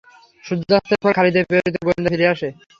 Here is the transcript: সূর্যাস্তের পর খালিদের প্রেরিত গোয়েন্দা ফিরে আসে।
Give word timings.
সূর্যাস্তের 0.43 0.99
পর 1.03 1.11
খালিদের 1.17 1.47
প্রেরিত 1.49 1.75
গোয়েন্দা 1.85 2.09
ফিরে 2.13 2.25
আসে। 2.33 2.47